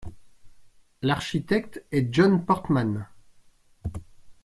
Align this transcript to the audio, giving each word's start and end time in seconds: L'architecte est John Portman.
L'architecte 1.03 1.85
est 1.91 2.11
John 2.11 2.43
Portman. 2.43 3.07